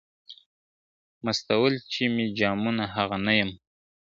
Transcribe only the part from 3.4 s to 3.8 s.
`